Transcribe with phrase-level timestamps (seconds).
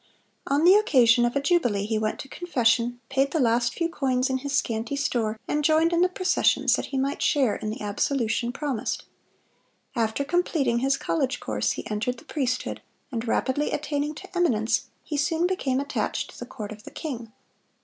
[0.47, 4.31] On the occasion of a jubilee, he went to confession, paid the last few coins
[4.31, 7.81] in his scanty store, and joined in the processions, that he might share in the
[7.81, 9.03] absolution promised.
[9.95, 15.17] After completing his college course, he entered the priesthood, and rapidly attaining to eminence, he
[15.17, 17.31] soon became attached to the court of the king.